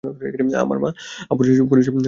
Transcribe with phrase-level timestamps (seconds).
[0.03, 0.89] আমার মা
[1.23, 1.91] আমার পরিচয় জেনে গেছে।